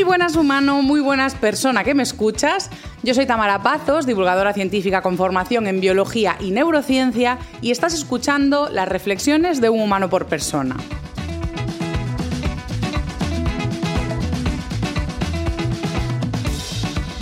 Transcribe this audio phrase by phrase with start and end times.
[0.00, 2.70] Muy buenas humano, muy buenas persona que me escuchas.
[3.02, 8.70] Yo soy Tamara Pazos, divulgadora científica con formación en biología y neurociencia, y estás escuchando
[8.70, 10.76] las reflexiones de un humano por persona.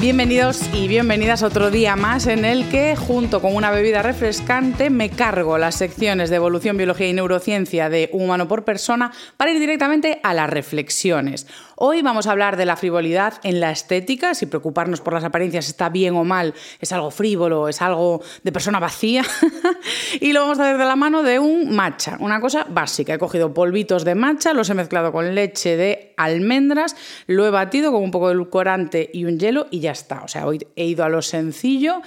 [0.00, 4.90] Bienvenidos y bienvenidas a otro día más en el que, junto con una bebida refrescante,
[4.90, 9.58] me cargo las secciones de evolución, biología y neurociencia de humano por persona para ir
[9.58, 11.48] directamente a las reflexiones.
[11.74, 15.68] Hoy vamos a hablar de la frivolidad en la estética, si preocuparnos por las apariencias
[15.68, 19.24] está bien o mal, es algo frívolo, es algo de persona vacía,
[20.20, 23.14] y lo vamos a hacer de la mano de un matcha, una cosa básica.
[23.14, 27.92] He cogido polvitos de matcha, los he mezclado con leche de almendras, lo he batido
[27.92, 30.22] con un poco de edulcorante y un hielo y ya está.
[30.22, 32.02] O sea, hoy he ido a lo sencillo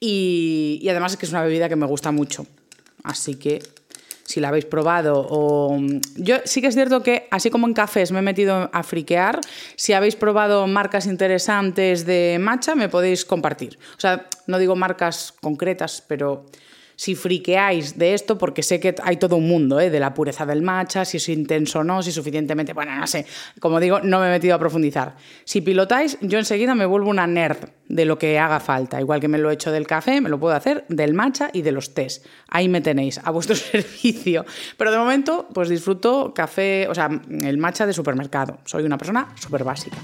[0.00, 2.46] y, y además es que es una bebida que me gusta mucho.
[3.02, 3.60] Así que
[4.26, 5.78] si la habéis probado o
[6.16, 9.40] yo sí que es cierto que así como en cafés me he metido a friquear,
[9.76, 13.78] si habéis probado marcas interesantes de matcha me podéis compartir.
[13.96, 16.46] O sea, no digo marcas concretas, pero
[16.96, 19.90] si friqueáis de esto, porque sé que hay todo un mundo ¿eh?
[19.90, 23.26] de la pureza del matcha, si es intenso o no, si suficientemente, bueno, no sé,
[23.60, 25.16] como digo, no me he metido a profundizar.
[25.44, 29.28] Si pilotáis, yo enseguida me vuelvo una nerd de lo que haga falta, igual que
[29.28, 31.94] me lo he hecho del café, me lo puedo hacer del matcha y de los
[31.94, 32.22] tés.
[32.48, 34.44] Ahí me tenéis, a vuestro servicio.
[34.76, 38.58] Pero de momento, pues disfruto café, o sea, el matcha de supermercado.
[38.64, 39.98] Soy una persona súper básica.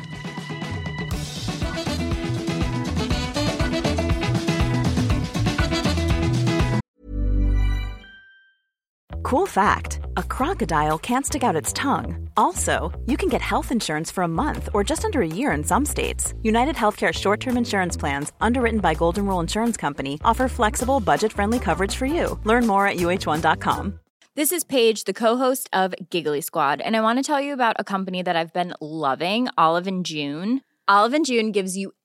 [9.33, 12.29] Cool fact a crocodile can't stick out its tongue.
[12.37, 15.65] Also, you can get health insurance for a month or just under a year in
[15.65, 16.35] some states.
[16.43, 21.33] United Healthcare short term insurance plans, underwritten by Golden Rule Insurance Company, offer flexible, budget
[21.33, 22.39] friendly coverage for you.
[22.45, 23.99] Learn more at uh1.com.
[24.35, 27.77] This is Paige, the co-host of Giggly Squad, and I want to tell you about
[27.79, 30.61] a company that I've been loving, Olive and June.
[30.89, 31.93] Olive and June gives you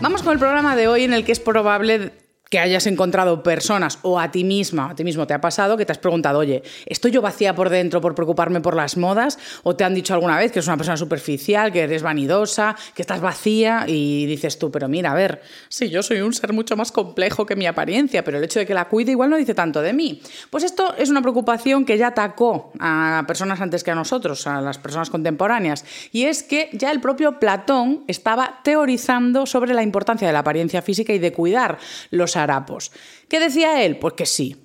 [0.00, 2.12] Vamos con el programa de hoy en el que es probable
[2.50, 5.86] que hayas encontrado personas o a ti misma, a ti mismo te ha pasado, que
[5.86, 9.38] te has preguntado, oye, ¿estoy yo vacía por dentro por preocuparme por las modas?
[9.62, 13.02] ¿O te han dicho alguna vez que eres una persona superficial, que eres vanidosa, que
[13.02, 13.84] estás vacía?
[13.86, 17.46] Y dices tú, pero mira, a ver, sí, yo soy un ser mucho más complejo
[17.46, 19.92] que mi apariencia, pero el hecho de que la cuide igual no dice tanto de
[19.92, 20.20] mí.
[20.50, 24.60] Pues esto es una preocupación que ya atacó a personas antes que a nosotros, a
[24.60, 30.26] las personas contemporáneas, y es que ya el propio Platón estaba teorizando sobre la importancia
[30.26, 31.78] de la apariencia física y de cuidar
[32.10, 32.92] los harapos.
[33.28, 33.98] ¿Qué decía él?
[33.98, 34.56] Pues que sí,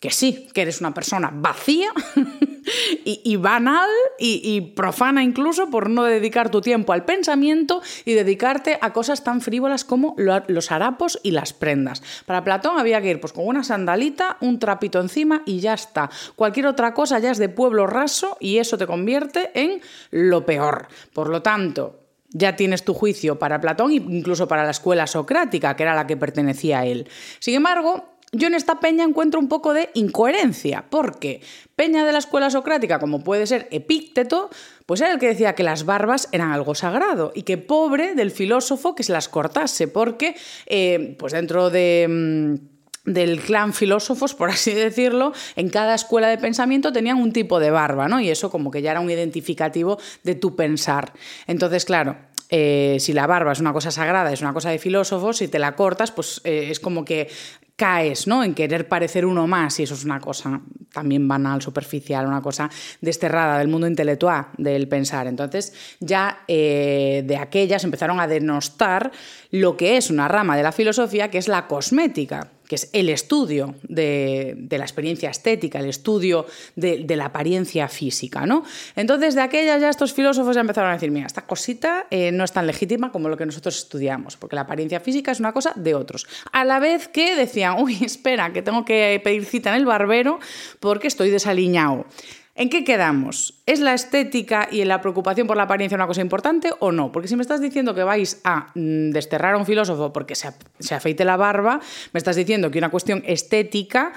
[0.00, 1.92] que sí, que eres una persona vacía
[3.04, 3.88] y, banal
[4.18, 9.42] y, profana incluso por no dedicar tu tiempo al pensamiento y dedicarte a cosas tan
[9.42, 12.02] frívolas como lo, los harapos y las prendas.
[12.24, 16.10] Para Platón había que ir pues, con una sandalita, un trapito encima y ya está.
[16.34, 20.88] Cualquier otra cosa ya es de pueblo raso y eso te convierte en lo peor.
[21.12, 21.99] Por lo tanto,
[22.30, 26.16] ya tienes tu juicio para Platón incluso para la escuela socrática, que era la que
[26.16, 27.08] pertenecía a él.
[27.38, 31.40] Sin embargo, yo en esta peña encuentro un poco de incoherencia, porque
[31.74, 34.50] peña de la escuela socrática, como puede ser Epícteto,
[34.86, 38.30] pues era el que decía que las barbas eran algo sagrado y que pobre del
[38.30, 40.36] filósofo que se las cortase, porque
[40.66, 42.60] eh, pues dentro de...
[43.04, 47.70] del clan filósofos, por así decirlo, en cada escuela de pensamiento tenían un tipo de
[47.70, 48.20] barba, ¿no?
[48.20, 51.12] Y eso como que ya era un identificativo de tu pensar.
[51.46, 52.16] Entonces, claro,
[52.50, 55.58] eh, si la barba es una cosa sagrada, es una cosa de filósofos, si te
[55.58, 57.28] la cortas, pues eh, es como que
[57.76, 58.44] caes ¿no?
[58.44, 60.60] en querer parecer uno más y eso es una cosa
[60.92, 62.68] también banal, superficial, una cosa
[63.00, 65.26] desterrada del mundo intelectual del pensar.
[65.28, 69.12] Entonces ya eh, de aquellas empezaron a denostar
[69.50, 73.08] lo que es una rama de la filosofía que es la cosmética que es el
[73.08, 76.46] estudio de, la experiencia estética, el estudio
[76.76, 78.46] de, la apariencia física.
[78.46, 78.62] ¿no?
[78.94, 82.44] Entonces, de aquellas ya estos filósofos ya empezaron a decir, mira, esta cosita eh, no
[82.44, 85.72] es tan legítima como lo que nosotros estudiamos, porque la apariencia física es una cosa
[85.74, 86.28] de otros.
[86.52, 90.38] A la vez que decían, uy, espera, que tengo que pedir cita en el barbero
[90.78, 92.06] porque estoy desaliñado.
[92.54, 93.62] ¿En qué quedamos?
[93.64, 97.12] ¿Es la estética y la preocupación por la apariencia una cosa importante o no?
[97.12, 100.94] Porque si me estás diciendo que vais a mm, desterrar a un filósofo porque se,
[100.94, 101.80] afeite la barba,
[102.12, 104.12] me estás diciendo que una cuestión estética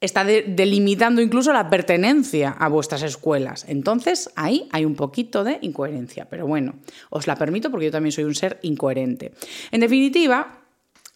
[0.00, 3.64] está delimitando incluso la pertenencia a vuestras escuelas.
[3.68, 6.26] Entonces, ahí hay un poquito de incoherencia.
[6.28, 6.74] Pero bueno,
[7.08, 9.32] os la permito porque yo también soy un ser incoherente.
[9.70, 10.65] En definitiva,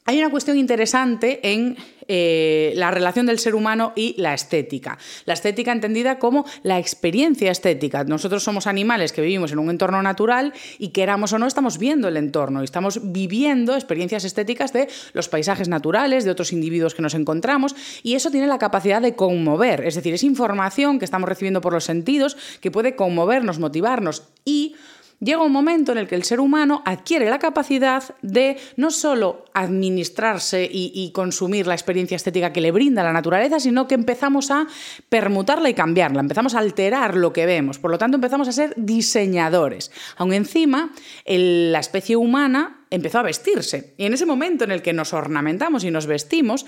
[0.06, 1.76] hay una cuestión interesante en
[2.08, 4.98] eh, la relación del ser humano y la estética.
[5.26, 8.02] La estética entendida como la experiencia estética.
[8.02, 12.08] Nosotros somos animales que vivimos en un entorno natural y queramos o no estamos viendo
[12.08, 17.02] el entorno y estamos viviendo experiencias estéticas de los paisajes naturales, de otros individuos que
[17.02, 19.86] nos encontramos y eso tiene la capacidad de conmover.
[19.86, 24.74] Es decir, es información que estamos recibiendo por los sentidos que puede conmovernos, motivarnos y
[25.20, 29.44] llega un momento en el que el ser humano adquiere la capacidad de no solo
[29.52, 34.66] administrarse y, consumir la experiencia estética que le brinda la naturaleza, sino que empezamos a
[35.08, 38.74] permutarla y cambiarla, empezamos a alterar lo que vemos, por lo tanto empezamos a ser
[38.76, 39.90] diseñadores.
[40.16, 40.92] Aún encima,
[41.26, 43.94] la especie humana empezó a vestirse.
[43.98, 46.64] Y en ese momento en el que nos ornamentamos y nos vestimos,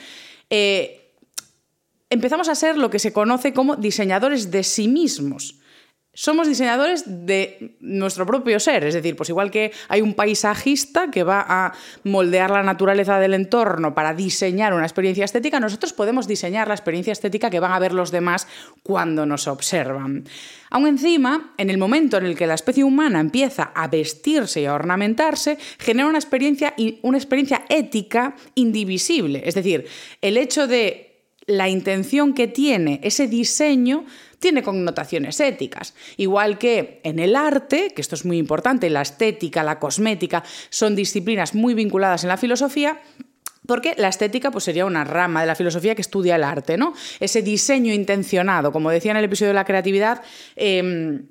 [0.51, 1.15] eh,
[2.11, 5.62] empezamos a ser lo que se conoce como diseñadores de sí mismos
[6.15, 11.25] somos diseñadores de nuestro propio ser, es decir, pues igual que hay un paisajista que
[11.25, 11.73] va a
[12.05, 17.13] moldear la naturaleza del entorno para diseñar una experiencia estética, nosotros podemos diseñar la experiencia
[17.13, 18.47] estética que van a ver los demás
[18.83, 20.25] cuando nos observan.
[20.69, 24.67] Aún encima, en el momento en el que la especie humana empieza a vestirse y
[24.67, 29.87] a ornamentarse, genera una experiencia, una experiencia ética indivisible, es decir,
[30.21, 31.12] el hecho de
[31.47, 34.05] la intención que tiene ese diseño
[34.39, 35.95] tiene connotaciones éticas.
[36.17, 40.97] Igual que en el arte, que esto es muy importante, la estética, la cosmética, son
[40.97, 43.01] disciplinas muy vinculadas en la filosofía,
[43.67, 46.95] porque la estética pues, sería una rama de la filosofía que estudia el arte, ¿no?
[47.21, 50.23] Ese diseño intencionado, como decía en el episodio de la creatividad,
[50.57, 51.27] em,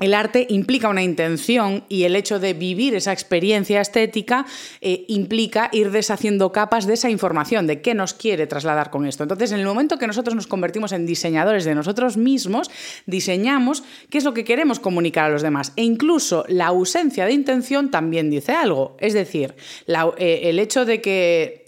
[0.00, 4.46] el arte implica una intención y el hecho de vivir esa experiencia estética
[4.80, 9.22] eh, implica ir deshaciendo capas de esa información, de qué nos quiere trasladar con esto.
[9.22, 12.70] Entonces, en el momento que nosotros nos convertimos en diseñadores de nosotros mismos,
[13.04, 15.74] diseñamos qué es lo que queremos comunicar a los demás.
[15.76, 18.96] E incluso la ausencia de intención también dice algo.
[18.98, 19.54] Es decir,
[19.86, 21.61] eh, el hecho de que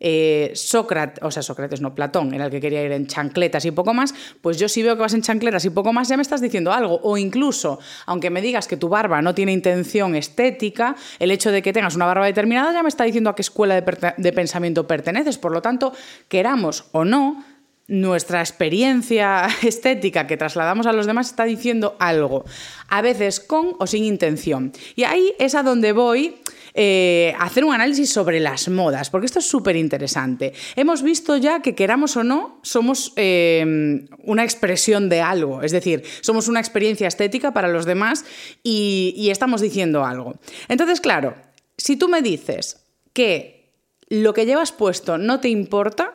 [0.00, 3.70] eh, Sócrates, o sea, Sócrates no, Platón, era el que quería ir en chancletas y
[3.70, 6.22] poco más, pues yo si veo que vas en chancletas y poco más ya me
[6.22, 7.00] estás diciendo algo.
[7.02, 11.62] O incluso, aunque me digas que tu barba no tiene intención estética, el hecho de
[11.62, 14.86] que tengas una barba determinada ya me está diciendo a qué escuela de, de pensamiento
[14.86, 15.38] perteneces.
[15.38, 15.92] Por lo tanto,
[16.28, 17.44] queramos o no,
[17.88, 22.44] nuestra experiencia estética que trasladamos a los demás está diciendo algo,
[22.88, 24.72] a veces con o sin intención.
[24.94, 26.36] Y ahí es a donde voy
[26.74, 30.52] eh, hacer un análisis sobre las modas, porque esto es súper interesante.
[30.76, 36.04] Hemos visto ya que queramos o no, somos eh, una expresión de algo, es decir,
[36.20, 38.24] somos una experiencia estética para los demás
[38.62, 40.38] y estamos diciendo algo.
[40.68, 41.34] Entonces, claro,
[41.76, 43.72] si tú me dices que
[44.08, 46.14] lo que llevas puesto no te importa,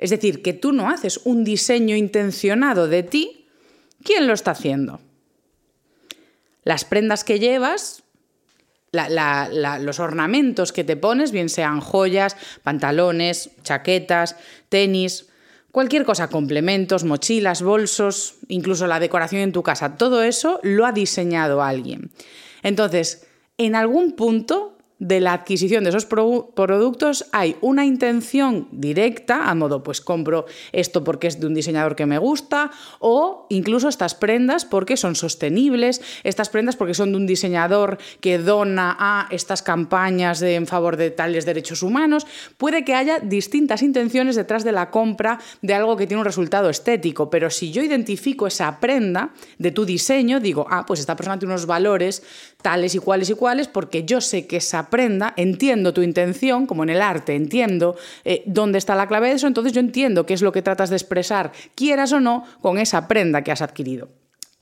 [0.00, 3.46] es decir, que tú no haces un diseño intencionado de ti,
[4.02, 4.98] ¿quién lo está haciendo?
[6.64, 8.02] Las prendas que llevas
[8.92, 14.36] los ornamentos que te pones, bien sean joyas, pantalones, chaquetas,
[14.68, 15.28] tenis,
[15.70, 20.92] cualquier cosa, complementos, mochilas, bolsos, incluso la decoración en tu casa, todo eso lo ha
[20.92, 22.10] diseñado alguien.
[22.62, 23.26] Entonces,
[23.58, 24.69] en algún punto
[25.00, 31.02] de la adquisición de esos productos hay una intención directa, a modo, pues compro esto
[31.02, 36.02] porque es de un diseñador que me gusta, o incluso estas prendas porque son sostenibles,
[36.22, 41.10] estas prendas porque son de un diseñador que dona a estas campañas en favor de
[41.10, 42.26] tales derechos humanos.
[42.58, 46.68] Puede que haya distintas intenciones detrás de la compra de algo que tiene un resultado
[46.68, 51.38] estético, pero si yo identifico esa prenda de tu diseño, digo, ah, pues esta persona
[51.38, 52.22] tiene unos valores
[52.60, 54.89] tales y cuales y cuales porque yo sé que esa
[55.36, 59.46] entiendo tu intención, como en el arte, entiendo eh, dónde está la clave de eso,
[59.46, 63.08] entonces yo entiendo qué es lo que tratas de expresar, quieras o no, con esa
[63.08, 64.08] prenda que has adquirido.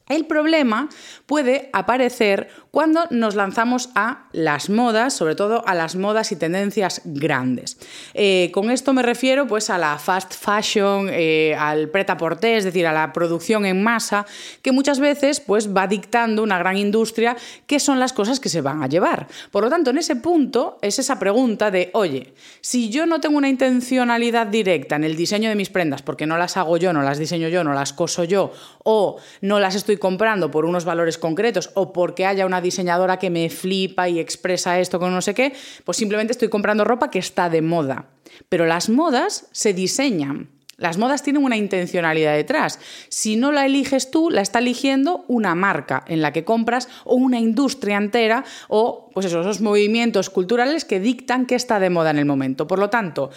[0.08, 0.88] El problema
[1.26, 7.02] puede aparecer cuando nos lanzamos a las modas, sobre todo a las modas y tendencias
[7.04, 7.78] grandes.
[8.14, 12.64] Eh, con esto me refiero pues, a la fast fashion, eh, al pret à es
[12.64, 14.26] decir, a la producción en masa,
[14.62, 17.36] que muchas veces pues, va dictando una gran industria
[17.66, 19.28] qué son las cosas que se van a llevar.
[19.50, 23.36] Por lo tanto, en ese punto es esa pregunta de, oye, si yo no tengo
[23.36, 27.02] una intencionalidad directa en el diseño de mis prendas, porque no las hago yo, no
[27.02, 28.52] las diseño yo, no las coso yo,
[28.84, 33.30] o no las estoy comprando por unos valores concretos o porque haya una diseñadora que
[33.30, 35.52] me flipa y expresa esto con no sé qué,
[35.84, 38.06] pues simplemente estoy comprando ropa que está de moda.
[38.48, 40.50] Pero las modas se diseñan.
[40.78, 42.78] Las modas tienen una intencionalidad detrás.
[43.08, 47.16] Si no la eliges tú, la está eligiendo una marca en la que compras o
[47.16, 52.18] una industria entera o pues esos movimientos culturales que dictan qué está de moda en
[52.18, 52.68] el momento.
[52.68, 53.30] Por lo tanto,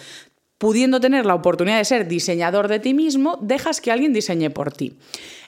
[0.62, 4.72] pudiendo tener la oportunidad de ser diseñador de ti mismo, dejas que alguien diseñe por
[4.72, 4.94] ti.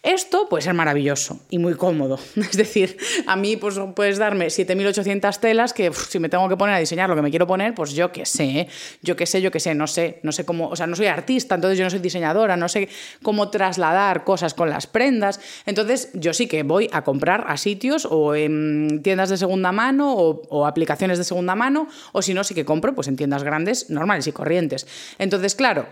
[0.02, 2.18] Esto puede ser maravilloso y muy cómodo.
[2.37, 6.75] Es decir, a mí pues, puedes darme 7.800 telas que si me tengo que poner
[6.75, 8.68] a diseñar lo que me quiero poner, pues yo qué sé, ¿eh?
[9.02, 11.06] yo qué sé, yo qué sé, no sé, no sé cómo, o sea, no soy
[11.06, 12.88] artista, entonces yo no soy diseñadora, no sé
[13.23, 15.40] cómo trasladar cosas con las prendas.
[15.64, 20.12] Entonces yo sí que voy a comprar a sitios o en tiendas de segunda mano
[20.12, 23.42] o, o aplicaciones de segunda mano, o si no, sí que compro pues en tiendas
[23.42, 24.87] grandes, normales y corrientes.
[25.18, 25.87] Entonces, claro,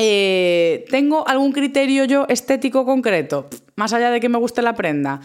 [0.00, 3.48] eh, ¿Tengo algún criterio yo estético concreto?
[3.74, 5.20] Más allá de que me guste la prenda.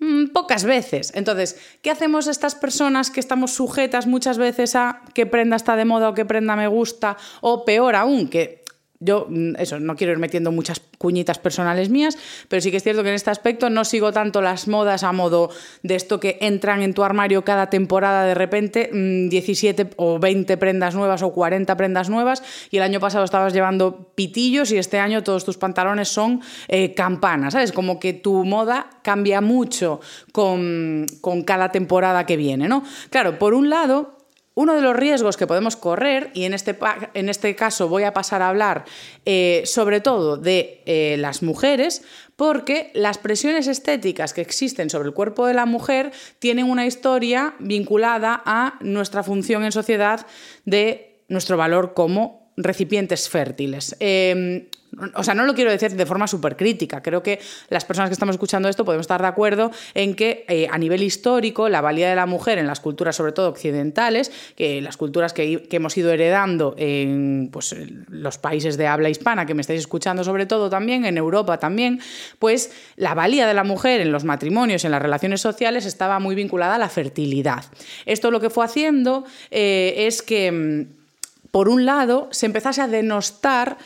[0.00, 1.12] Mm, pocas veces.
[1.14, 5.84] Entonces, ¿qué hacemos estas personas que estamos sujetas muchas veces a qué prenda está de
[5.84, 7.16] moda o qué prenda me gusta?
[7.40, 8.64] O peor aún, que
[9.00, 12.16] yo, mm, eso, no quiero ir metiendo muchas cuñitas personales mías,
[12.48, 15.12] pero sí que es cierto que en este aspecto no sigo tanto las modas a
[15.12, 15.50] modo
[15.82, 20.56] de esto que entran en tu armario cada temporada de repente 17 mm, o 20
[20.56, 24.98] prendas nuevas o 40 prendas nuevas y el año pasado estabas llevando pitillos y este
[24.98, 27.72] año todos tus pantalones son eh, campanas, ¿sabes?
[27.72, 30.00] Como que tu moda cambia mucho
[30.32, 32.82] con, con cada temporada que viene, ¿no?
[33.10, 34.15] Claro, por un lado,
[34.56, 36.76] uno de los riesgos que podemos correr, y en este,
[37.12, 38.86] en este caso voy a pasar a hablar
[39.26, 42.02] eh, sobre todo de eh, las mujeres,
[42.36, 47.54] porque las presiones estéticas que existen sobre el cuerpo de la mujer tienen una historia
[47.58, 50.26] vinculada a nuestra función en sociedad
[50.64, 53.94] de nuestro valor como recipientes fértiles.
[54.00, 54.68] Em,
[55.14, 57.02] o sea, no lo quiero decir de forma súper crítica.
[57.02, 60.68] Creo que las personas que estamos escuchando esto podemos estar de acuerdo en que eh,
[60.70, 64.80] a nivel histórico la valía de la mujer en las culturas, sobre todo occidentales, que
[64.80, 67.76] las culturas que, hemos ido heredando en pues,
[68.08, 72.00] los países de habla hispana, que me estáis escuchando sobre todo también, en Europa también,
[72.38, 76.34] pues la valía de la mujer en los matrimonios, en las relaciones sociales, estaba muy
[76.34, 77.64] vinculada a la fertilidad.
[78.06, 82.88] Esto lo que fue haciendo eh, es que, mm, por un lado, se empezase a
[82.88, 83.76] denostar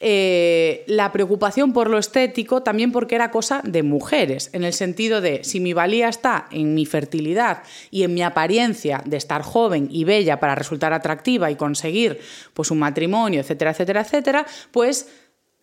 [0.00, 5.20] eh, la preocupación por lo estético también porque era cosa de mujeres, en el sentido
[5.20, 9.88] de si mi valía está en mi fertilidad y en mi apariencia de estar joven
[9.90, 12.20] y bella para resultar atractiva y conseguir
[12.54, 15.08] pues un matrimonio, etcétera, etcétera, etcétera, pues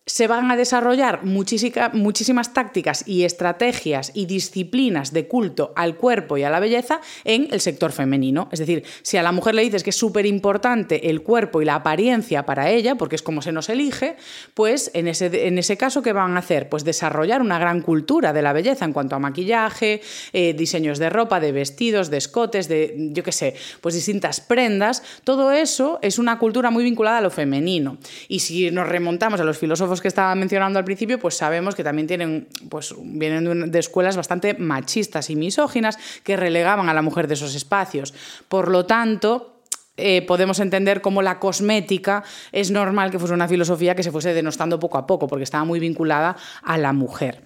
[0.06, 6.44] se van a desarrollar muchísimas tácticas y estrategias y disciplinas de culto al cuerpo y
[6.44, 8.48] a la belleza en el sector femenino.
[8.52, 11.64] Es decir, si a la mujer le dices que es súper importante el cuerpo y
[11.64, 14.16] la apariencia para ella, porque es como se nos elige,
[14.54, 16.68] pues en ese, en ese caso, ¿qué van a hacer?
[16.68, 20.00] Pues desarrollar una gran cultura de la belleza en cuanto a maquillaje,
[20.32, 25.02] eh, diseños de ropa, de vestidos, de escotes, de, yo qué sé, pues distintas prendas.
[25.24, 27.98] Todo eso es una cultura muy vinculada a lo femenino.
[28.28, 31.84] Y si nos remontamos a los filósofos que estaba mencionando al principio, pues sabemos que
[31.84, 37.28] también tienen, pues vienen de escuelas bastante machistas y misóginas que relegaban a la mujer
[37.28, 38.14] de esos espacios.
[38.48, 39.56] Por lo tanto,
[39.96, 42.22] eh, podemos entender cómo la cosmética
[42.52, 45.64] es normal que fuese una filosofía que se fuese denostando poco a poco, porque estaba
[45.64, 47.42] muy vinculada a la mujer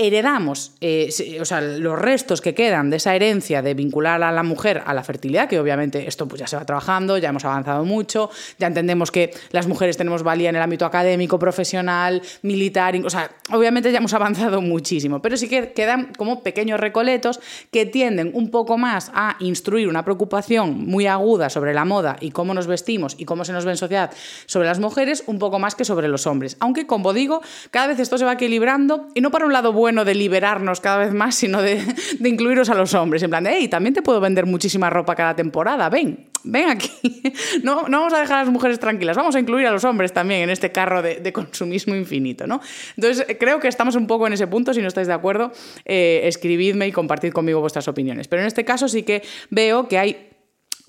[0.00, 4.42] heredamos, eh, o sea, los restos que quedan de esa herencia de vincular a la
[4.42, 7.84] mujer a la fertilidad, que obviamente esto pues ya se va trabajando, ya hemos avanzado
[7.84, 13.10] mucho, ya entendemos que las mujeres tenemos valía en el ámbito académico, profesional, militar, o
[13.10, 17.38] sea, obviamente ya hemos avanzado muchísimo, pero sí que quedan como pequeños recoletos
[17.70, 22.30] que tienden un poco más a instruir una preocupación muy aguda sobre la moda y
[22.30, 24.10] cómo nos vestimos y cómo se nos ve en sociedad
[24.46, 26.56] sobre las mujeres, un poco más que sobre los hombres.
[26.60, 29.89] Aunque, como digo, cada vez esto se va equilibrando y no para un lado bueno,
[30.04, 31.82] de liberarnos cada vez más, sino de,
[32.24, 33.22] incluiros a los hombres.
[33.22, 36.90] En plan hey, también te puedo vender muchísima ropa cada temporada, ven, ven aquí.
[37.62, 40.12] No, no vamos a dejar a las mujeres tranquilas, vamos a incluir a los hombres
[40.12, 42.46] también en este carro de, consumismo infinito.
[42.46, 42.60] ¿no?
[42.96, 44.72] Entonces, creo que estamos un poco en ese punto.
[44.72, 45.52] Si no estáis de acuerdo,
[45.84, 48.28] eh, escribidme y compartid conmigo vuestras opiniones.
[48.28, 50.29] Pero en este caso sí que veo que hay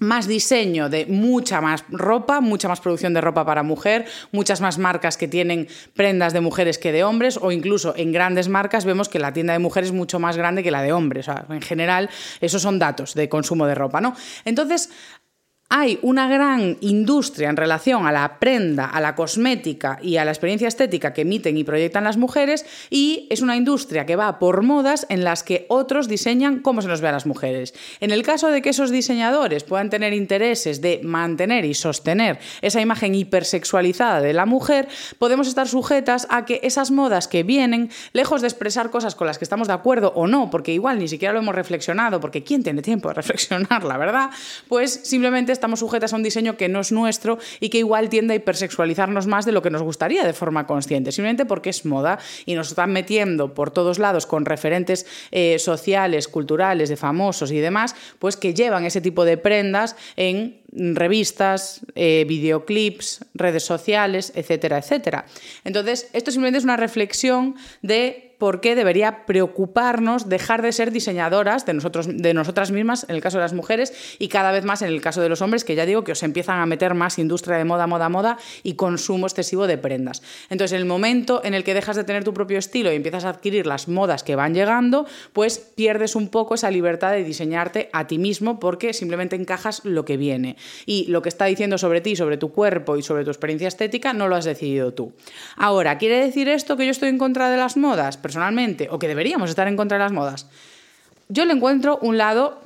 [0.01, 4.79] más diseño de mucha más ropa, mucha más producción de ropa para mujer, muchas más
[4.79, 9.09] marcas que tienen prendas de mujeres que de hombres, o incluso en grandes marcas vemos
[9.09, 11.27] que la tienda de mujeres es mucho más grande que la de hombres.
[11.49, 12.09] en general,
[12.41, 14.15] esos son datos de consumo de ropa, ¿no?
[14.43, 14.89] Entonces,
[15.73, 20.31] hay una gran industria en relación a la prenda, a la cosmética y a la
[20.31, 24.63] experiencia estética que emiten y proyectan las mujeres y es una industria que va por
[24.63, 27.73] modas en las que otros diseñan cómo se nos ve a las mujeres.
[28.01, 32.81] En el caso de que esos diseñadores puedan tener intereses de mantener y sostener esa
[32.81, 38.41] imagen hipersexualizada de la mujer, podemos estar sujetas a que esas modas que vienen, lejos
[38.41, 41.33] de expresar cosas con las que estamos de acuerdo o no, porque igual ni siquiera
[41.33, 44.31] lo hemos reflexionado, porque ¿quién tiene tiempo de reflexionar, la verdad?
[44.67, 48.33] Pues simplemente estamos sujetas a un diseño que no es nuestro y que igual tiende
[48.33, 52.17] a hipersexualizarnos más de lo que nos gustaría de forma consciente, simplemente porque es moda
[52.47, 57.59] y nos están metiendo por todos lados con referentes eh, sociales, culturales, de famosos y
[57.59, 64.79] demás, pues que llevan ese tipo de prendas en revistas, eh, videoclips, redes sociales, etcétera,
[64.79, 65.25] etcétera.
[65.63, 71.67] Entonces, esto simplemente es una reflexión de por qué debería preocuparnos dejar de ser diseñadoras
[71.67, 74.81] de, nosotros, de nosotras mismas, en el caso de las mujeres, y cada vez más
[74.81, 77.19] en el caso de los hombres, que ya digo que os empiezan a meter más
[77.19, 80.23] industria de moda, moda, moda y consumo excesivo de prendas.
[80.49, 83.25] Entonces, en el momento en el que dejas de tener tu propio estilo y empiezas
[83.25, 87.91] a adquirir las modas que van llegando, pues pierdes un poco esa libertad de diseñarte
[87.93, 90.55] a ti mismo porque simplemente encajas lo que viene.
[90.87, 94.13] Y lo que está diciendo sobre ti, sobre tu cuerpo y sobre tu experiencia estética,
[94.13, 95.13] no lo has decidido tú.
[95.57, 98.17] Ahora, ¿quiere decir esto que yo estoy en contra de las modas?
[98.31, 100.47] Personalmente, o que deberíamos estar en contra de las modas,
[101.27, 102.63] yo le encuentro un lado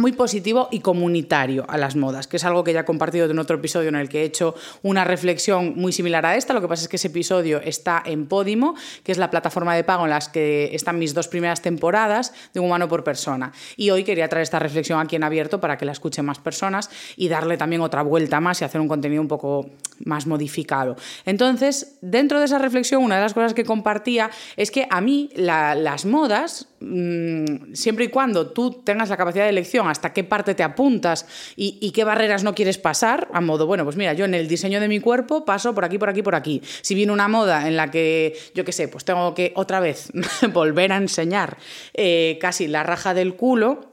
[0.00, 3.38] muy positivo y comunitario a las modas, que es algo que ya he compartido en
[3.38, 6.54] otro episodio en el que he hecho una reflexión muy similar a esta.
[6.54, 9.84] Lo que pasa es que ese episodio está en Podimo, que es la plataforma de
[9.84, 13.52] pago en las que están mis dos primeras temporadas de Un humano por persona.
[13.76, 16.90] Y hoy quería traer esta reflexión aquí en abierto para que la escuchen más personas
[17.16, 19.70] y darle también otra vuelta más y hacer un contenido un poco
[20.04, 20.96] más modificado.
[21.26, 25.30] Entonces, dentro de esa reflexión, una de las cosas que compartía es que a mí
[25.34, 30.54] las modas, mm, siempre y cuando tú tengas la capacidad de elección hasta qué parte
[30.54, 34.34] te apuntas y, qué barreras no quieres pasar, a modo, bueno, pues mira, yo en
[34.34, 36.62] el diseño de mi cuerpo paso por aquí, por aquí, por aquí.
[36.82, 40.10] Si viene una moda en la que, yo qué sé, pues tengo que otra vez
[40.52, 41.58] volver a enseñar
[41.94, 43.89] eh, casi la raja del culo,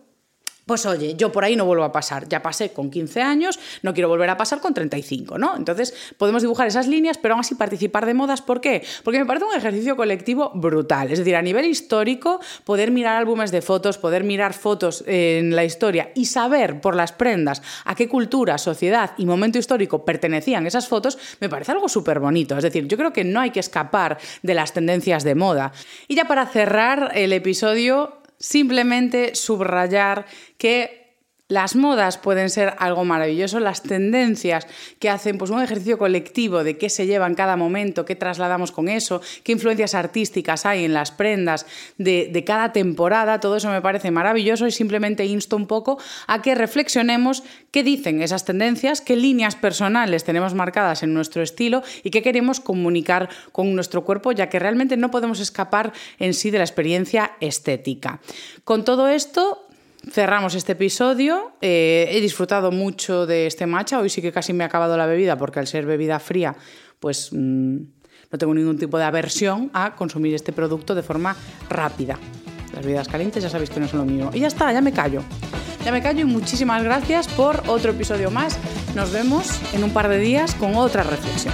[0.68, 2.28] pues oye, yo por ahí no vuelvo a pasar.
[2.28, 5.56] Ya pasé con 15 años, no quiero volver a pasar con 35, ¿no?
[5.56, 8.42] Entonces podemos dibujar esas líneas, pero aún así participar de modas.
[8.42, 8.84] ¿Por qué?
[9.04, 11.10] Porque me parece un ejercicio colectivo brutal.
[11.12, 15.64] Es decir, a nivel histórico, poder mirar álbumes de fotos, poder mirar fotos en la
[15.64, 20.88] historia y saber por las prendas a qué cultura, sociedad y momento histórico pertenecían esas
[20.88, 22.58] fotos, me parece algo súper bonito.
[22.58, 25.72] Es decir, yo creo que no hay que escapar de las tendencias de moda.
[26.10, 30.26] Y ya para cerrar el episodio, simplemente subrayar
[30.58, 31.07] que
[31.50, 34.68] las modas pueden ser algo maravilloso, las tendencias
[35.00, 38.72] que hacen pues, un ejercicio colectivo de qué se lleva en cada momento, qué trasladamos
[38.72, 41.66] con eso, qué influencias artísticas hay en las prendas
[41.98, 46.42] de, de cada temporada, todo eso me parece maravilloso y simplemente insto un poco a
[46.42, 52.12] que reflexionemos qué dicen esas tendencias, qué líneas personales tenemos marcadas en nuestro estilo y
[52.12, 56.58] qué queremos comunicar con nuestro cuerpo, ya que realmente no podemos escapar en sí de
[56.58, 58.20] la experiencia estética.
[58.64, 59.67] Con todo esto,
[60.12, 61.54] cerramos este episodio.
[61.62, 64.00] Eh, he disfrutado mucho de este matcha.
[64.00, 66.56] Hoy sí que casi me ha acabado la bebida porque al ser bebida fría,
[67.00, 67.78] pues mm,
[68.32, 71.36] no tengo ningún tipo de aversión a consumir este producto de forma
[71.70, 72.18] rápida.
[72.74, 74.30] Las bebidas calientes ya sabéis que no son lo mío.
[74.34, 75.24] Y ya está, ya me callo.
[75.84, 78.58] Ya me callo y muchísimas gracias por otro episodio más.
[78.96, 81.54] Nos vemos en un par de días con otra reflexión.